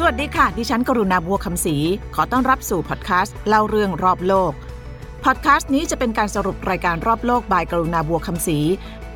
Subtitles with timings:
[0.00, 1.76] สวัสดีค่ะ ดิฉันกรุณาบัวคำศรี
[2.14, 4.52] ขอต้อนรับสู่พอดแคสต์เล่าเรื่องรอบโลก
[5.24, 8.58] พอดแคสต์นี้จะเป็นการสรุปรายการรอบโลกบายกรุณาบัวคำศรี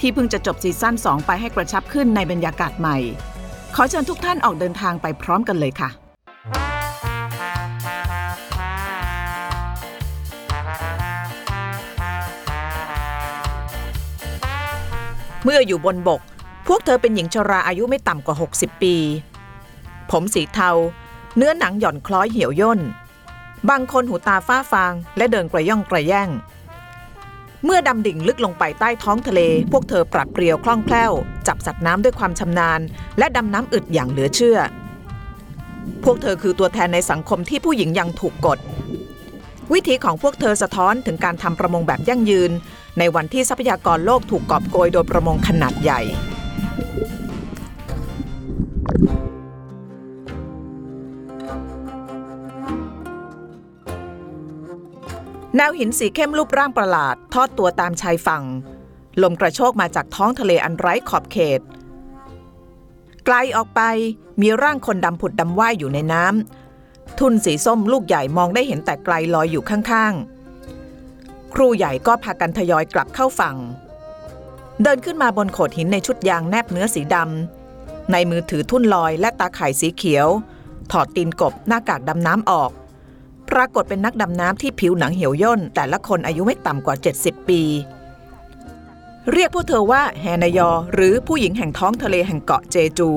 [0.01, 2.97] ที่เพิ่งจะจบซีซั่น2 ไปให้กระชับขึ้นในบรรยากาศใหม่
[3.75, 5.89] ขอเชิญทุกท่านออกเดินทางไปพร้อมกันเลยค่ะ
[15.45, 16.21] เมื่ออยู่บนบก
[16.69, 18.97] พวกเธอเป็นหญิงชราอายุไม่ต่ำกว่า 60 ปี
[20.13, 20.71] ผมสีเทา
[21.37, 22.81] เนื้อหนังหย่อนคล้อยเหี่ยวย่น
[23.71, 26.29] บางคนหูตาฝ้าฟาง และเดินกระย่องกระแย่ง
[27.65, 29.41] เมื่อดำดิ่งลึกลงไปใต้ท้องทะเล
[29.73, 31.13] พวกเธอปรับเปรียวคล่องแคล่ว
[31.47, 32.81] จับสัตว์น้ำด้วยความชำนาญ
[33.19, 34.59] และดำน้ำอึดอย่างเหลือเชื่อ
[36.05, 38.59] พวกเธอคือตัวแทนในสังคมที่ผู้หญิงยังถูกกด
[39.73, 42.53] วิธีของพวกเธอสะท้อนถึงการทำประมงแบบยั่งยืน
[42.99, 46.01] ในวันที่ทรัพยากรโลกถูกกอบโกยโดยประมงขนาดใหญ่
[55.57, 58.45] แนวหินสีเข้มรูปร่างประหลาด ทอดตัวตามชายฝั่ง
[59.23, 61.61] ลมกระโชกมาจากท้องทะเลอันไร้ขอบเขต
[63.27, 63.81] ไกลออกไป
[64.41, 73.57] มีร่างคนดำผุดดำว่ายอยู่ในน้ำทุ่นสีส้มลูกใหญ่มองได้เห็นแต่ไกลลอยอยู่ข้างๆ ครูใหญ่ก็พากันทยอยกลับเข้าฝั่ง
[74.83, 80.29] เดินขึ้นมาบนโขดหินในชุดยางแนบเนื้อสีดำในมือถือทุ่นลอยและตาข่ายสีเขียว
[80.93, 82.71] ถอดตีนกบหน้ากากดำน้ำออก
[83.53, 87.63] ปรากฏเป็นนักดำน้ำที่ผิวหนังเหี่ยวย่น แต่ละคนอายุไม่ต่ำกว่า 70 ปี
[89.33, 93.11] เรียกพวกเธอว่าแฮนายอ หรือผู้หญิงแห่งท้องทะเลแห่งเกาะเจจู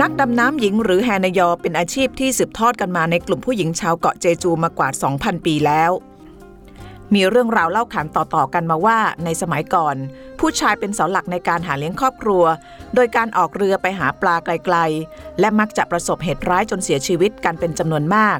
[0.00, 5.90] นักดำน้ำหญิงหรือแฮนายอเป็นอาชีพที่สืบทอดกันมาในกลุ่มผู้หญิงชาวเกาะเจจูมากว่า 2,000 ปีแล้ว
[7.14, 9.96] มีเรื่องราวเล่าขานต่อๆกันมาว่าในสมัยก่อน
[10.46, 12.44] ผู้ชายเป็นเสาหลักในการหาเลี้ยงครอบครัว
[12.94, 18.38] โดยการออกเรือไปหาปลาไกลๆ และมักจะประสบเหตุร้ายจนเสียชีวิตกันเป็นจำนวนมาก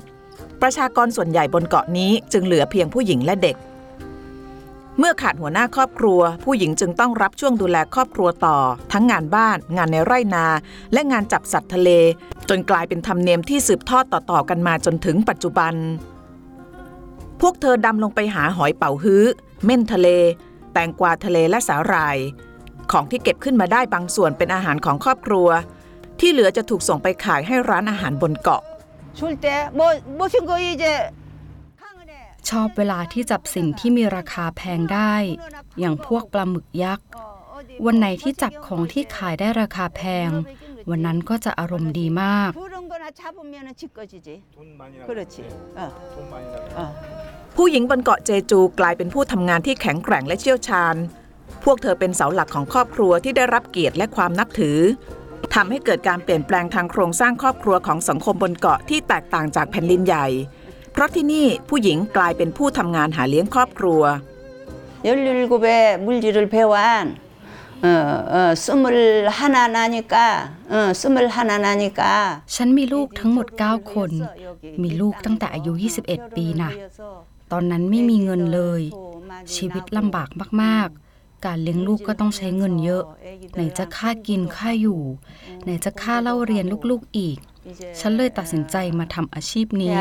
[0.63, 3.57] ประชากรส่วนใหญ่บนเกาะนี้จึงเหลือเพียงผู้หญิงและเด็ก
[4.99, 8.59] เมื่อขาดหัวหน้าครอบครัว ผู้หญิงจึงต้องรับช่วงดูแลครอบครัวต่อ
[8.93, 10.47] ทั้งงานบ้าน งานในไร่นา
[10.93, 11.91] และงานจับสัตว์ทะเล
[12.49, 15.75] จนกลายเป็นธรรมเนียมที่สืบทอดต่อๆกันมาจนถึงปัจจุบัน
[17.41, 19.25] พวกเธอดำลงไปหาหอยเป๋าฮื้อ
[19.65, 20.09] เม่นทะเล
[20.75, 22.17] แตงกวาทะเลและสาหร่าย
[22.93, 25.49] ของที่เก็บขึ้นมาได้บางส่วนเป็นอาหารของครอบครัว
[26.21, 28.63] ที่เหลือจะถูกส่งไปขายให้ร้านอาหารบนเกาะ
[32.51, 35.15] ชอบเวลาที่จับสิ่งที่มีราคาแพงได้
[35.79, 37.07] อย่างพวกปลาหมึกยักษ์
[37.87, 40.31] วันไหนที่จับของที่ขายได้ราคาแพง
[40.91, 42.51] วันนั้นก็จะอารมณ์ดีมาก
[47.54, 47.54] 그런 거나 잡으면은 지 꺼지지.
[47.54, 47.54] 돈 많이 나가.
[47.54, 47.54] 그렇지.
[47.54, 47.54] 어, 돈 많이 나가.
[47.54, 47.54] 어.
[47.62, 50.96] ผู้หญิงบนเกาะเจจูกลายเป็นผู้ทำงานที่แข็งแกร่งและเชี่ยวชาญ
[51.64, 54.80] พวกเธอเป็นเสาหลักของครอบครัวที่ได้รับเกียรติและความนับถือ
[55.56, 60.28] ทำให้เกิดการเปลี่ยนแปลงทางโครงสร้างครอบครัวของสังคมบนเกาะที่แตกต่างจากแผ่นดินใหญ่
[60.92, 64.02] เพราะที่นี่ผู้หญิงกลายเป็นผู้ทำงานหาเลี้ยงครอบครัว
[65.06, 67.18] 17에 물질을 배워한
[67.82, 70.16] 어, 어, 스물 하나 나니까
[70.70, 74.12] 어, 스물 하나 나니까 ฉันมีลูกทั้งหมด 9 คน
[74.84, 75.74] มีลูกตั้งแต่อายุ
[76.06, 76.72] 21 ปีนะ
[77.53, 78.83] ตอนนั้นไม่มีเงินเลย
[79.55, 80.29] ชีวิตลำบาก
[80.63, 83.05] มากๆ การเลี้ยงลูกก็ต้องใช้เงินเยอะ
[83.55, 85.01] ไหนจะค่ากินค่าอยู่
[85.63, 87.39] ไหนจะค่าเล่าเรียนลูกๆอีก
[88.01, 89.97] ฉันเลยตัดสินใจมาทำอาชีพนี้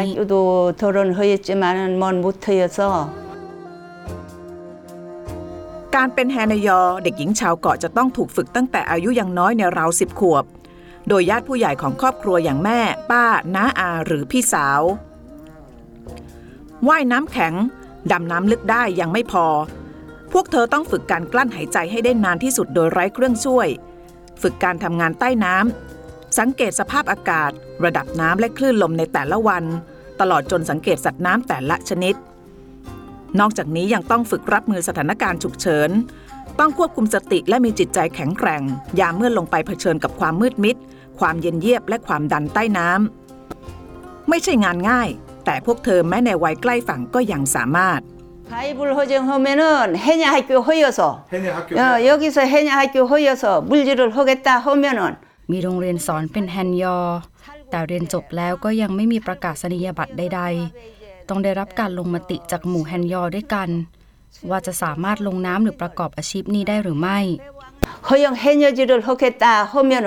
[5.96, 10.46] การเป็นแฮนยอ เด็กหญิงชาวเกาะจะต้องถูกฝึกตั้งแต่อายุยังน้อยในราวสิบขวบ
[11.08, 12.80] โดยญาติผู้ใหญ่ของครอบครัวอย่างแม่
[13.12, 13.26] ป้า
[13.56, 14.82] น้าอาหรือพี่สาว
[16.88, 17.54] ว่ายน้ำแข็ง
[18.12, 19.46] ดำน้ำลึกได้ยังไม่พอ
[20.32, 23.68] พวกเธอต้องฝึกการกลั้นหายใจให้ได้นานที่สุดโดยไร้เครื่องช่วย
[24.42, 27.52] ฝึกการทำงานใต้น้ำสังเกตสภาพอากาศ
[27.86, 29.64] ระดับน้ำและคลื่นลมในแต่ละวัน
[30.20, 32.16] ตลอดจนสังเกตสัตว์น้ำแต่ละชนิด
[33.40, 35.90] นอกจากนี้ยังต้องฝึกรับมือสถานการณ์ฉุกเฉิน
[36.60, 38.64] ต้องควบคุมสติและมีจิตใจแข็งแกร่ง
[39.00, 40.76] ยามเมื่อลงไปเผชิญกับความมืดมิด
[41.20, 45.10] ความเย็นเยียบและความดันใต้น้ำไม่ใช่งานง่าย
[45.45, 48.01] แต่พวกเธอแม้ในวัยใกล้ฝั่งก็ยังสามารถ
[48.53, 49.63] 가입을 허정하면은
[50.05, 51.01] 해녀 학교 허여서
[51.33, 51.71] 해내 학교.
[51.81, 55.01] 어, 여기서 해녀 학교 허여서 물질을 하겠다 하면은
[55.53, 56.99] มีโรงเรียนสอนเป็นแฮนยอ
[57.71, 60.41] แต่เรียนจบแล้วก็ยังไม่มีประกาศนียบัตรใด
[60.85, 63.69] ๆ ต้องได้รับการลงมติจากหมู่แฮนยอด้วยกัน
[64.51, 67.19] ว่าจะสามารถลงน้ำหรือประกอบอาชีพนี้ได้หรือไม่
[68.09, 70.07] 허영 해녀질을 하겠다 하면은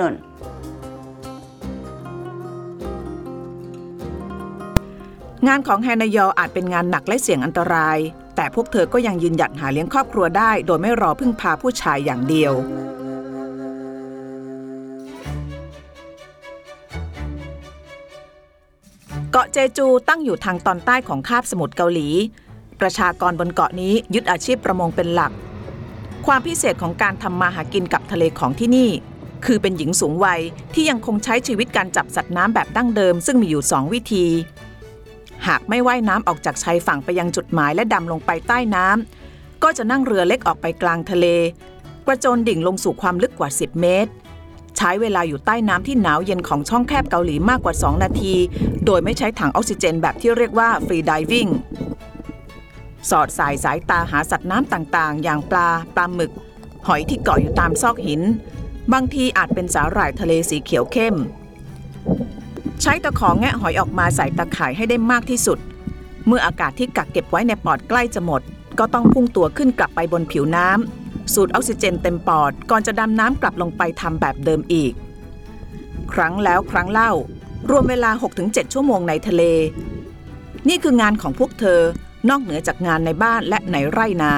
[5.45, 7.97] งานของแฮนยออาจเป็นงานหนักและเสี่ยงอันตราย
[8.35, 12.53] แต่พวกเธอก็ยังยืนหยัดหาเลี้ยงครอบครัวได้ โดยไม่รอพึ่งพาผู้ชายอย่างเดียว
[19.31, 22.07] เกาะเจจูตั้งอยู่ทางตอนใต้ของคาบสมุทรเกาหลี
[22.81, 25.31] ประชากรบนเกาะนี้ยึดอาชีพประมงเป็นหลัก
[26.25, 28.89] ความพิเศษของการทำมาหากินกับทะเลของที่นี่
[29.45, 30.41] คือเป็นหญิงสูงวัย
[30.73, 34.25] ที่ยังคงใช้ชีวิตการจับสัตว์น้ำแบบดั้งเดิม ซึ่งมีอยู่สองวิธี
[35.47, 41.25] หากไม่ว่ายน้ำออกจากชายฝั่งไปยังจุดหมายและดำลงไปใต้น้ำก็จะนั่งเรือเล็กออกไปกลางทะเล
[42.05, 44.11] กระโจนดิ่งลงสู่ความลึกกว่า 10 เมตร
[44.77, 48.33] ใช้เวลาอยู่ใต้น้ำที่หนาวเย็นของช่องแคบเกาหลีมากกว่า 2 นาที
[48.85, 51.47] โดยไม่ใช้ถังออกซิเจนแบบที่เรียกว่าฟรีดิวิ่ง
[53.09, 56.31] สอดสายสายตาหาสัตว์น้ำต่างๆ อย่างปลา ปลาหมึก
[56.87, 58.21] หอยที่เกาะอยู่ตามซอกหิน
[58.93, 61.15] บางทีอาจเป็นสาหร่ายทะเลสีเขียวเข้ม
[62.81, 65.59] ใช้ตะขอแงะหอยออกมาใส่ตะข่ายให้ได้มากที่สุด
[66.27, 68.41] เมื่ออากาศที่กักเก็บไว้ในปอดใกล้จะหมด
[68.79, 74.93] ก็ต้องพุ่งตัวขึ้นกลับไปบนผิวน้ำสูดออกซิเจนเต็มปอด ก่อนจะดำน้ำกลับลงไปทำแบบเดิมอีก
[76.13, 77.11] ครั้งแล้วครั้งเล่า
[77.69, 79.43] รวมเวลา 6-7 ชั่วโมงในทะเล
[80.69, 81.79] นี่คืองานของพวกเธอ
[82.29, 84.33] นอกเหนือจากงานในบ้านและในไร่นา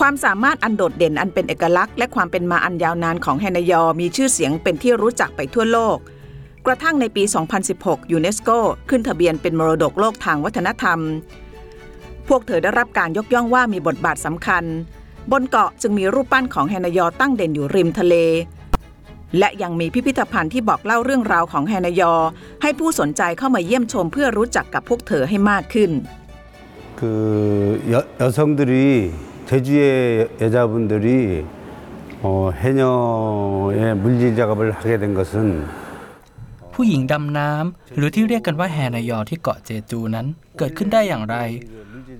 [0.00, 5.98] ความสามารถอันโดดเด่นอันเป็นเอกลักษณ์และความเป็นมาอันยาวนานของแฮนยอมีชื่อเสียงเป็นที่รู้จักไปทั่วโลก
[6.65, 7.23] กระทั่งในปี
[7.67, 8.49] 2016 ยูเนสโก
[8.89, 10.99] ขึ้นทะเบียนเป็นมรดกโลกทางวัฒนธรรม
[12.27, 14.63] พวกเธอได้รับการยกย่องว่ามีบทบาทสำคัญ
[15.31, 18.15] บนเกาะจึงมีรูปปั้นของแฮนายอตั้งเด่นอยู่ริมทะเล
[19.39, 22.13] และยังมีพิพิธภัณฑ์ที่บอกเล่าเรื่องราวของแฮนายอ
[22.61, 25.91] ให้ผู้สนใจเข้ามาเยี่ยมชมเพื่อรู้จักกับพวกเธอให้มากขึ้น
[26.99, 29.13] 그 여, 여성들이
[29.45, 31.45] 제주의 여자분들이
[32.23, 35.63] 어, 해녀의 물질 작업을 하게 된 것은
[36.81, 40.27] ผู้หญิงดำน้ำหรือที่เรียกกันว่าแฮนายอที่เกาะเจจูนั้น
[40.57, 41.37] เกิดขึ้นได้อย่างไร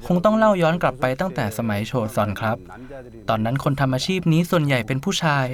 [0.08, 2.58] คงต้องเล่าย้อนกลับไปตั้งแต่สมัยโชซอนครับ
[3.30, 5.46] ตอนนั้นคนทำอาชีพนี้ส่วนใหญ่เป็นผู้ชาย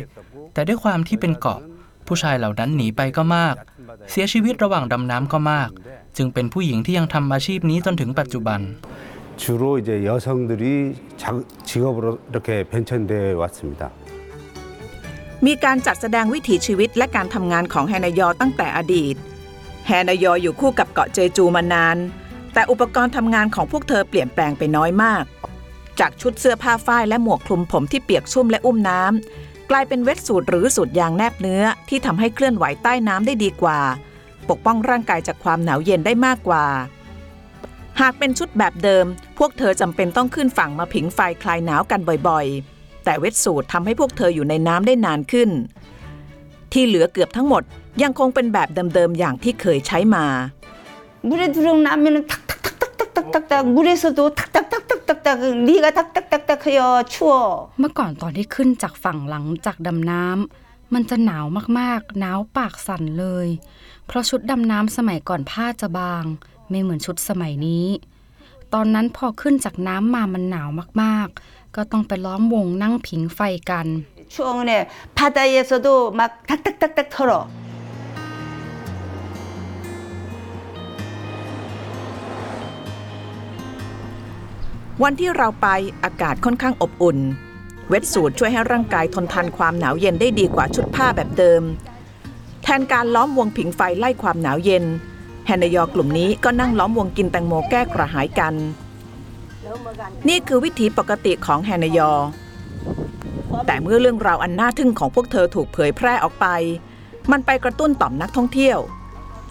[0.54, 1.60] แต่ด้วยความที่เป็นเกาะ
[2.08, 3.56] ผู้ชายเหล่านั้นหนีไปก็มาก
[4.12, 5.70] เสียชีวิตระหว่างดำน้ำก็มาก
[6.18, 8.62] จึงเป็นผู้หญิงที่ยังทำอาชีพนี้จนถึงปัจจุบัน
[9.38, 11.34] 주로 이제 여성들이 자,
[11.66, 13.92] 직업으로 이렇게 변천돼 왔습니다.
[15.47, 19.15] มีการจัดแสดงวิถีชีวิตและการทำงานของแฮนายอตั้งแต่อดีต
[19.87, 21.97] แฮนายออยู่คู่กับเกาะเจจูมานาน
[22.53, 25.25] แต่อุปกรณ์ทำงานของพวกเธอเปลี่ยนแปลงไปน้อยมาก
[26.01, 33.81] จากชุดเสื้อผ้าฝ้ายและหมวกคลุมผมที่เปียกชุ่มและอุ้มน้ำกลายเป็นเวทสูทหรือสูทยางแนบเนื้อที่ทำให้เคลื่อนไหวใต้น้ำได้ดีกว่า
[34.49, 36.65] ปกป้องร่างกายจากความหนาวเย็นได้มากกว่า
[38.01, 39.07] หากเป็นชุดแบบเดิม
[39.39, 42.78] พวกเธอจำเป็นต้องขึ้นฝั่งมาผิงไฟคลายหนาวกันบ่อยๆ
[43.08, 45.50] แต่เวทสูททำให้พวกเธออยู่ในน้ำได้นานขึ้น
[46.72, 47.64] ที่เหลือเกือบทั้งหมด
[48.02, 50.26] ยังคงเป็นแบบเดิมๆอย่างที่เคยใช้มา
[51.30, 55.28] 물에 들어나면은 탁탁탁탁탁탁탁 물에서도 탁탁탁탁탁탁
[55.68, 56.80] 네가 탁탁탁탁 해요
[57.14, 57.32] 추워
[57.80, 61.46] เมื่อก่อนตอนที่ขึ้นจากฝั่งหลังจากดำน้ำมันจะหนาว
[61.80, 63.48] มากๆ หนาวปากสั่นเลย
[64.08, 66.26] เพราะชุดดำน้ำสมัยก่อนผ้าจะบาง
[66.70, 67.86] ไม่เหมือนชุดสมัยนี้
[68.74, 70.70] ตอนนั้นพอขึ้นจากน้ำมามันหนาว
[71.02, 73.40] มากๆ ก็ต้องไปล้อมวงนั่งผิงไฟ
[73.72, 73.88] กัน
[74.34, 74.72] 추워에
[75.18, 75.88] 바다에서도
[76.20, 77.32] 막 탁탁탁탁 털어
[85.04, 85.68] วันที่เราไป
[86.04, 87.18] อากาศค่อนข้างอบอุ่น
[87.90, 91.64] เวทสูทช่วยให้ร่างกายทนทานความหนาวเย็นได้ดีกว่าชุดผ้าแบบเดิม
[92.64, 94.86] แทนการล้อมวงผิงไฟไล่ความหนาวเย็น
[95.51, 98.55] แฮนายอกลุ่มนี้ก็นั่งล้อมวงกินแตงโมแก้กระหายกัน
[100.29, 102.11] นี่คือวิถีปกติของแฮนายอ
[103.67, 106.47] แต่เมื่อเรื่องราวอันน่าทึ่งของพวกเธอถูกเผยแพร่ออกไป
[107.31, 108.79] มันไปกระตุ้นต่อมนักท่องเที่ยว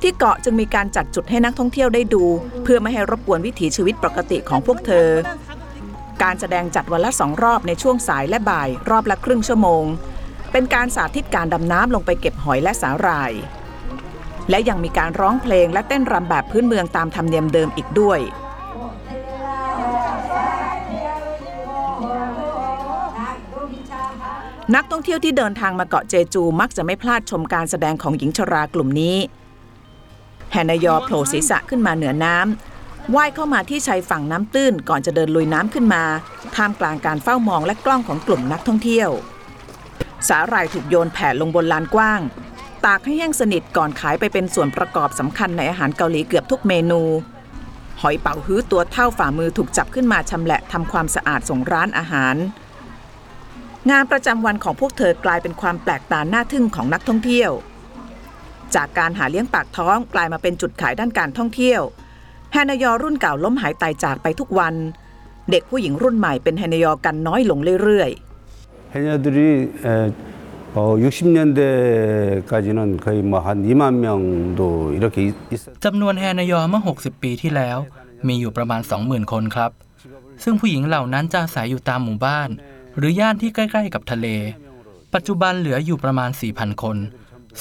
[0.02, 2.24] ที่เกาะจึงมีการจัดจุดให้นักท่องเที่ยวได้ดู
[2.64, 5.08] เพื่อไม่ให้รบกวนวิถีชีวิตปกติของพวกเธอ
[6.24, 9.84] การแสดงจัดวันละสองรอบในช่วงสายและบ่าย รอบละครึ่งชั่วโมง
[10.52, 13.34] เป็นการสาธิตการดำน้ำลงไปเก็บหอยและสาหร่าย
[14.50, 18.20] และยังมีการร้องเพลงและเต้นรำแบบพื้นเมืองตามธรรมเนียมเดิมอีกด้วย
[24.76, 29.18] นักท่องเที่ยวที่เดินทางมาเกาะเจจูมักจะไม่พลาดชมการแสดงของหญิงชรากลุ่มนี้
[30.52, 36.04] แฮนายอโผล่ศีรษะขึ้นมาเหนือน้ำว่ายเข้ามาที่ชายฝั่งน้ำตื้นก่อนจะเดินลุยน้ำขึ้นมา
[36.56, 39.10] ท่ามกลางการเฝ้ามองและกล้องของกลุ่มนักท่องเที่ยว
[40.28, 42.22] สาหร่ายถูกโยนแผ่ลงบนลานกว้าง
[42.86, 47.02] ตากให้แห้งสนิทก่อนขายไปเป็นส่วนประกอบสำคัญในอาหารเกาหลีเกือบทุกเมนู
[48.02, 52.36] หอยเป๋าฮื้อตัวเท่าฝ่ามือถูกจับขึ้นมาชำและทำความสะอาดส่งร้านอาหาร
[53.90, 57.52] งานประจำวันของพวกเธอกลายเป็นความแปลกตาหน้าทึ่งของนักท่องเที่ยว
[58.76, 61.82] จากการหาเลี้ยงปากท้องกลายมาเป็นจุดขายด้านการท่องเที่ยว
[62.52, 64.76] แฮนยอรุ่นเก่าล้มหายตายจากไปทุกวัน
[65.52, 68.92] เด็กผู้หญิงรุ่นใหม่เป็นแฮนยอกันน้อยลงเรื่อยๆ
[70.75, 75.65] 어, 60년대까지는 거의 뭐 한 2만 명도 이렇게 있- 있었.
[75.85, 77.79] จำนวนแฮนายอเมื่อ 60 ปีที่แล้ว
[78.27, 79.71] มีอยู่ประมาณ 20,000 คนครับ
[80.43, 82.49] ซึ่งผู้หญิงเหล่านั้นจะอาศัยอยู่ตามหมู่บ้าน
[82.99, 84.27] หรืย่านที่ใกล้ๆกับทะเล
[85.15, 86.97] ปัจจุบันเหลืออยู่ประมาณ 4,000 คน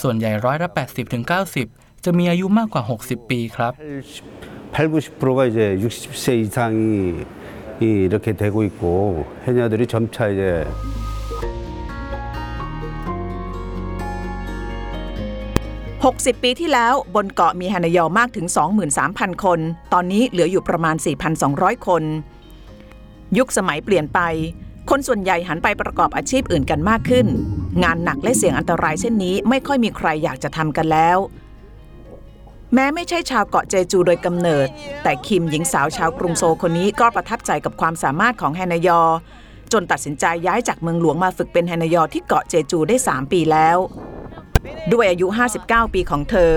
[0.01, 1.23] ส่วนใหญ่ร้อยละ80ถึง
[1.67, 3.73] 90 จะมีอายุมากกว่า 60 ปีครับ
[4.73, 4.87] 8,
[5.19, 7.25] 90%가 이제 60세 이상이
[7.81, 8.81] 이 이렇게 되고 있고
[9.45, 10.43] 해녀들이 점차 이제
[16.06, 18.46] 60 ปีที่แล้วบนเกาะมีแฮนายอมากถึง
[18.94, 19.60] 23,000 คน
[19.92, 20.96] ตอนนี้เหลืออยู่ประมาณ
[21.40, 22.02] 4,200 คน
[23.38, 24.20] ยุคสมัยเปลี่ยนไป
[24.90, 27.26] คนส่วนใหญ่หันไปประกอบอาชีพอื่นกันมากขึ้น
[27.82, 31.18] งานหนักและเสี่ยงอันตรายเช่นนี้ไม่ค่อยมีใครอยากจะทำกันแล้ว
[32.74, 34.68] แม้ไม่ใช่ชาวเกาะเจจูโดยกำเนิด
[35.02, 39.00] แต่คิมหญิงสาวชาวกรุงโซลคนนี้ก็ประทับใจกับความสามารถของแฮนายอ
[39.72, 43.78] จนตัดสินใจย้ายจากเมืองหลวงมาฝึกเป็นแฮนายอที่เกาะเจจูได้ 3 ปีแล้ว
[44.93, 45.27] ด้วยอายุ
[45.61, 46.51] 59 ปีของเธอ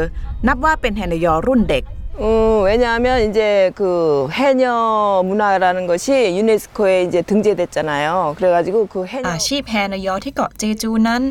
[0.47, 1.85] นับว่าเป็นแฮนายอรุ่นเด็ก
[2.23, 8.35] 어, 왜냐하면 이제 그 해녀 문화라는 것이 유네스코에 이제 등재됐잖아요.
[8.39, 11.23] 그래가지고 그 해녀 อาชีพแฮนายอที่เกาะเจจูนั้น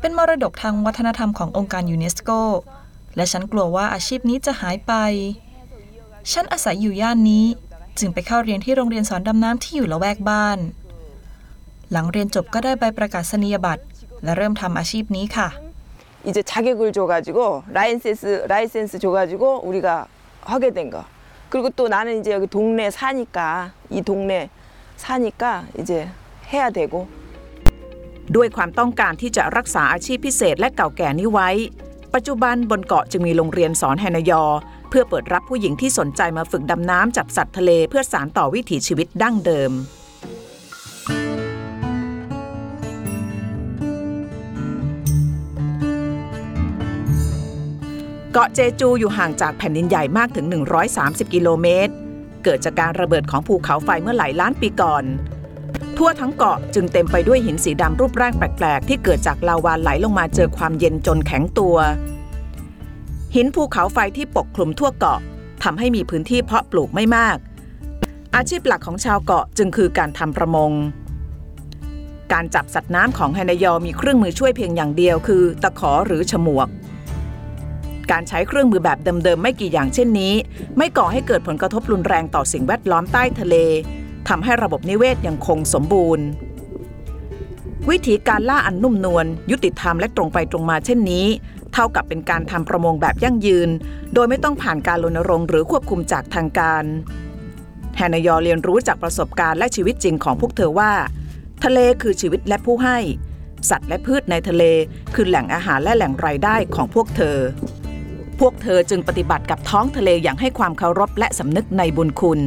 [0.00, 2.30] เป็นมรดกทางวัฒนธรรมขององค์การยูเนสโก
[3.16, 4.92] และฉันกลัวว่าอาชีพนี้จะหายไป
[6.32, 7.46] ฉันอาศัยอยู่ย่านนี้
[7.98, 10.58] จึงไปเข้าเรียนที่โรงเรียนสอนดำน้ำที่อยู่ละแวกบ้าน
[11.92, 13.84] หลังเรียนจบก็ได้ใบประกาศนียบัตร
[14.24, 15.48] และเริ่มทำอาชีพนี้ค่ะ
[16.24, 20.06] 이제 자격을 줘가지고 라이센스 라이센스 줘가지고 우리가
[20.42, 21.04] 하게 된 거.
[21.48, 24.50] 그리고 또 나는 이제 여기 동네 사니까 이 동네
[24.96, 26.08] 사니까 이제
[26.52, 27.06] 해야 되고
[28.36, 31.50] ด้วยความต้องการที่จะรักษาอาชีพพิเศษและเก่าแก่นี้ไว้
[32.14, 34.42] ปัจจุบันบนเกาะจึงมีโรงเรียนสอนแฮนายอ
[34.88, 39.72] เพื่อเปิดรับผู้หญิงที่สนใจมาฝึกดำน้ำจับสัตว์ทะเลเพื่อสานต่อวิถีชีวิตดั้งเดิม
[48.35, 50.45] เกาะเจจูอยู่ห่างจากแผ่นดินใหญ่มากถึง
[50.89, 51.93] 130 กิโลเมตร
[52.43, 55.03] เกิดจากการระเบิดของภูเขาไฟเมื่อหลายล้านปีก่อน
[55.97, 61.77] ทั่วทั้งเกาะจึงเต็มไปด้วยหินสีดำรูปร่างแปลก ๆ ที่เกิดจากลาวาไหลลงมาเจอความเย็นจนแข็งตัว
[63.35, 65.19] หินภูเขาไฟที่ปกคลุมทั่วเกาะ
[65.63, 67.37] ทำให้มีพื้นที่เพาะปลูกไม่มาก
[68.35, 70.71] อาชีพหลักของชาวเกาะจึงคือการทำประมง
[72.33, 76.69] การจับสัตว์น้ำของไฮนายอมีเครื่องมือช่วยเพียงอย่างเดียวคือ ตะขอหรือฉมวก
[78.11, 80.33] การใช้เครื่องมือแบบเดิมๆไม่กี่อย่างเช่นนี้
[80.77, 83.55] ไม่ก่อให้เกิดผลกระทบรุนแรงต่อสิ่งแวดล้อมใต้ทะเล
[84.29, 86.25] ทำให้ระบบนิเวศยังคงสมบูรณ์
[87.89, 91.25] วิธีการล่าอันนุ่มนวลยุติธรรมและตรงไปตรงมาเช่นนี้
[91.73, 93.69] เท่ากับเป็นการทำประมงแบบยั่งยืน
[94.13, 96.83] โดยไม่ต้องผ่านการรณรงค์หรือควบคุมจากทางการ
[97.97, 100.91] แฮนยอเรียนรู้จากประสบการณ์และชีวิตจริงของพวกเธอว่า
[101.63, 102.97] ทะเลคือชีวิตและผู้ให้
[103.69, 104.63] สัตว์และพืชในทะเล
[105.15, 107.37] คือแหล่งอาหารและแหล่งรายได้ของพวกเธอ
[108.41, 112.39] พวกเธอจึงปฏิบัติกับท้องทะเลอย่างให้ความเคารพและสำนึกในบุญคุณ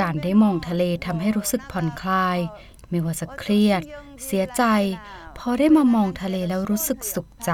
[0.00, 2.38] การได้มองทะเลทำให้รู้สึกผ่อนคลาย
[2.90, 3.82] ไม่ว่าจะเครียด
[4.24, 4.62] เสียใจ
[5.38, 7.52] พอได้มามองทะเลแล้วรู้สึกสุขใจ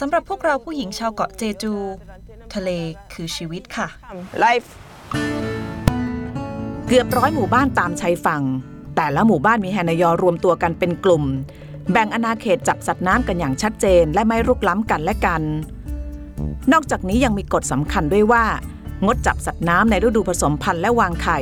[0.00, 1.72] สำหรับพวกเราผู้หญิงชาวเกาะเจจู
[2.54, 2.70] ทะเล
[3.12, 3.88] คือชีวิตค่ะ
[4.44, 4.68] Life
[6.86, 8.42] เกือบร้อยหมู่บ้านตามชายฝั่ง
[8.96, 11.24] แต่ละหมู่บ้านมีแฮนยอรวมตัวกันเป็นกลุ่ม
[11.92, 15.42] แบ่งอาณาเขตจับสัตว์น้ำกันอย่างชัดเจน และไม่รุกล้ำกันและกัน
[16.72, 18.44] นอกจากนี้ยังมีกฎสำคัญด้วยว่า
[19.06, 21.38] งดจับสัตว์น้ำในฤดูผสมพันธุ์และวางไข่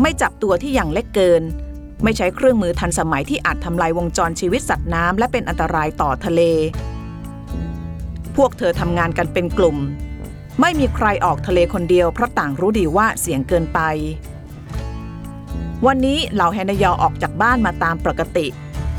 [0.00, 1.42] ไม่จับตัวที่ยังเล็กเกิน
[2.02, 6.40] ไม่ใช้เครื่องมือทันสมัยที่อาจทำลายวงจรชีวิตสัตว์น้ำและเป็นอันตรายต่อทะเล
[8.36, 9.76] พวกเธอทำงานกันเป็นกลุ่ม
[10.60, 13.80] ไม่มีใครออกทะเลคนเดียวเพราะต่างรู้ดีว่าเสี่ยงเกินไป
[15.86, 18.46] วันนี้เหล่าแฮนายอออกจากบ้านมาตามปกติ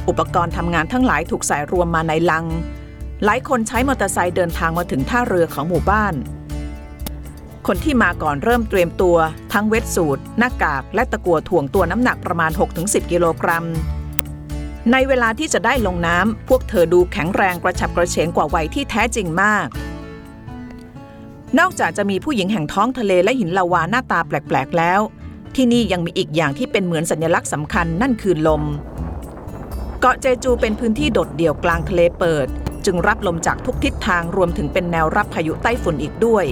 [0.09, 2.45] อุปกรณ์ทำงานทั้งหลายถูกใส่รวมมาในลัง
[3.25, 6.13] หลายคนใช้มอเตอร์ไซค์เดินทางมาถึงท่าเรือของหมู่บ้าน
[7.67, 9.17] คนที่มาก่อนเริ่มเตรียมตัว
[9.53, 12.51] ทั้งเวทสูทหน้ากากและตะกัวถ่วงตัวน้ำหนักประมาณ
[12.81, 13.65] 6-10 กิโลกรัม
[14.91, 19.67] ในเวลาที่จะได้ลงน้ำพวกเธอดูแข็งแรงกระฉับกระเฉงกว่าวัยที่แท้จริงมาก
[21.59, 25.01] นอกจากจะมีผู้หญิงแห่งท้องทะเลและหินลาวาหน้าตาแปลกๆแล้ว
[25.55, 28.63] ที่นี่ยังมีอีกอย่างที่เป็นเหมือนสัญลักษณ์สำคัญนั่นคือลม
[30.03, 32.47] เกาะเจจูเป็นพื้นที่โดดเดี่ยวกลางทะเลเปิด
[32.85, 36.45] จึงรับลมจากทุกทิศทางรวมถึงเป็นแนวรับพายุไต้ฝุ่นอีกด้วย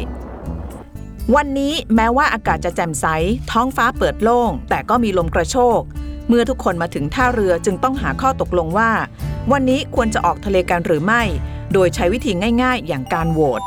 [1.35, 3.05] วันนี้แม้ว่าอากาศจะแจ่มใส
[3.51, 5.81] ท้องฟ้าเปิดโล่ง แต่ก็มีลมกระโชก
[6.27, 8.91] เมื่อทุกคนมาถึงท่าเรือจึงต้องหาข้อตกลงว่า
[9.51, 11.21] วันนี้ควรจะออกทะเลกันหรือไม่
[11.73, 12.31] โดยใช้วิธี
[12.63, 13.61] ง่าย ๆ อย่างการโหวต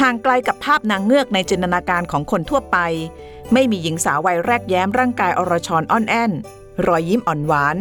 [0.00, 2.78] ห่างไกลกับภาพนางเงือกในจินตนาการของคนทั่วไป
[3.52, 6.32] ไม่มีหญิงสาววัยแรกแย้มร่างกายอรชรอ่อนแอน
[6.86, 7.76] รอยยิ้มอ่อนหวาน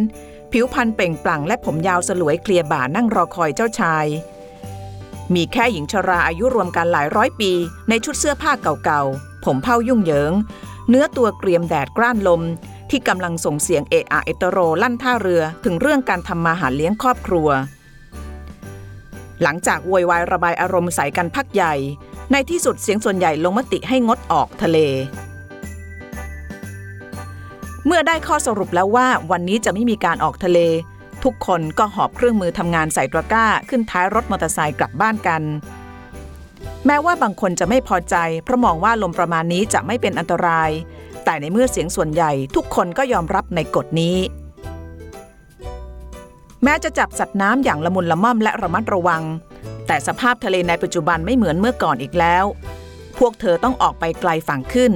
[0.52, 4.06] ผิวพรรณเปล่งปลั่งและผมยาวสลวยเคลียร์บ่านั่งรอคอยเจ้าชาย
[5.34, 7.52] มีแค่หญิงชราอายุรวมกันหลายร้อยปี
[7.90, 8.52] ในชุดเสื้อผ้า
[8.86, 10.34] เก่าๆ ผมเผายุ่งเหยิง
[10.90, 12.42] เนื้อตัวเกรียมแดดกล้านลม
[12.90, 17.50] ที่กำลังส่งเสียงเอะอะเอตโรลั่นท่าเรือถึงเรื่องการทำมาหาเลี้ยงครอบครัว
[19.42, 21.74] หลังจากโวยวายระบายอารมณ์ใส่กันพักใหญ่
[22.32, 24.78] ในที่สุดเสียงส่วนใหญ่ลงมติให้งดออกทะเล
[27.86, 30.60] เมื่อได้ข้อสรุปแล้วว่าวันนี้จะไม่มีการออกทะเล
[31.24, 35.42] ทุกคนก็หอบเครื่องมือทำงานใส่ตะกร้า ขึ้นท้ายรถมอเตอร์ไซค์กลับบ้านกัน
[36.86, 40.70] แม้ว่าบางคนจะไม่พอใจเพราะมองว่าลมประมาณนี้จะไม่เป็นอันตราย
[41.26, 44.18] แต่ในเมื่อเสียงส่วนใหญ่ทุกคนก็ยอมรับในกฎนี้
[46.64, 49.24] แม้จะจับสัตว์น้ำอย่างละมุนละม่อมและระมัดระวัง
[49.88, 52.46] แต่สภาพทะเลในปัจจุบันไม่เหมือนเมื่อก่อนอีกแล้ว
[53.20, 54.92] พวกเธอต้องออกไปไกลฝั่งขึ้น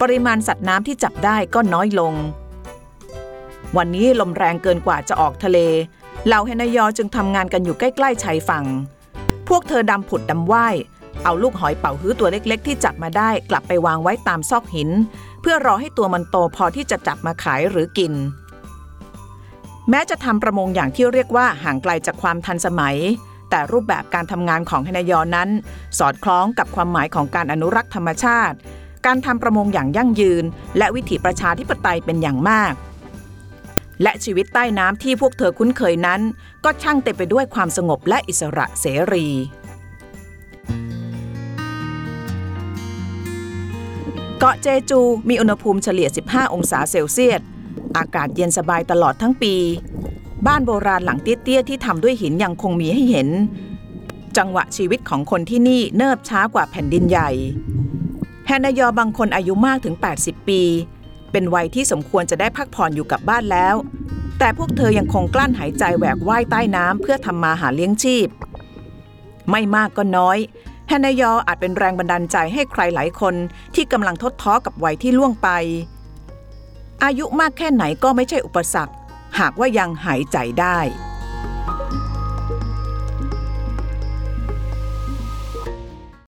[0.00, 2.14] ปริมาณสัตว์น้ำที่จับได้ก็น้อยลง
[3.76, 5.58] วันนี้ลมแรงเกินกว่าจะออกทะเล
[6.26, 8.64] เหล่าเฮนยอจึงทำงานกันอยู่ใกล้ๆชายฝั่ง
[9.48, 10.74] พวกเธอดำผุดดำว่าย
[11.24, 14.90] เอาลูกหอยเป่าฮื้อตัวเล็กๆ ที่จับมาได้กลับไปวางไว้ตามซอกหิน
[15.40, 18.12] เพื่อรอให้ตัวมันโตพอที่จะจับมาขายหรือกิน
[19.90, 22.96] แม้จะทำประมงอย่างที่เรียกว่าห่างไกลจากความทันสมัย
[23.50, 25.48] แต่รูปแบบการทำงานของเฮนยอนั้น
[25.98, 28.56] สอดคล้องกับความหมายของการอนุรักษ์ธรรมชาติ
[29.06, 30.44] การทำประมงอย่างยั่งยืน
[30.78, 32.74] และวิถีประชาธิปไตยเป็นอย่างมาก
[34.02, 36.20] และชีวิตใต้น้ำที่พวกเธอคุ้นเคยนั้น
[36.64, 39.26] ก็ช่างเต็มไปด้วยความสงบและอิสระเสรี
[44.38, 47.40] เกาะเจจูมีอุณหภูมิเฉลี่ย 15 องศาเซลเซียส
[47.96, 49.54] อากาศเย็นสบายตลอดทั้งปี
[50.46, 53.28] บ้านโบราณหลังเตี้ยๆที่ทำด้วยหินยังคงมีให้เห็น
[54.36, 57.30] จังหวะชีวิตของคนที่นี่เนิบช้ากว่าแผ่นดินใหญ่
[58.46, 60.62] แฮนายอบางคนอายุมากถึง 80 ปี
[61.32, 63.74] เป็นวัยที่สมควรจะได้พักผ่อนอยู่กับบ้านแล้ว
[64.38, 68.28] แต่พวกเธอยังคงกลั้นหายใจแหวกว่ายใต้น้ำเพื่อทำมาหาเลี้ยงชีพ
[69.50, 70.38] ไม่มากก็น้อย
[70.88, 73.34] แฮนายออาจเป็นแรงบันดาลใจให้ใครหลายคน
[73.74, 75.48] ที่กำลังทดท้อกับวัยที่ล่วงไป
[77.04, 78.94] อายุมากแค่ไหนก็ไม่ใช่อุปสรรค
[79.38, 80.78] หากว่ายังหายใจได้